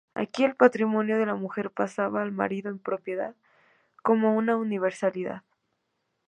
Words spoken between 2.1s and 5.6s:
al marido en propiedad como una universalidad.